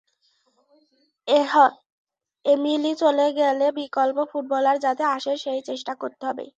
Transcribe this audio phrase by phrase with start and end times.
[2.45, 6.45] Emily চলে গেলে বিকল্প ফুটবলার যাতে আসে, সেই চেষ্টা করতে হবে।